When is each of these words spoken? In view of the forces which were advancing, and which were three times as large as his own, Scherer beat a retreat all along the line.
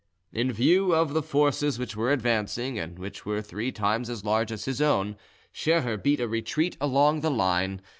In 0.33 0.51
view 0.51 0.95
of 0.95 1.13
the 1.13 1.21
forces 1.21 1.77
which 1.77 1.95
were 1.95 2.11
advancing, 2.11 2.79
and 2.79 2.97
which 2.97 3.23
were 3.23 3.39
three 3.39 3.71
times 3.71 4.09
as 4.09 4.25
large 4.25 4.51
as 4.51 4.65
his 4.65 4.81
own, 4.81 5.15
Scherer 5.51 5.95
beat 5.97 6.19
a 6.19 6.27
retreat 6.27 6.75
all 6.81 6.89
along 6.89 7.21
the 7.21 7.29
line. 7.29 7.83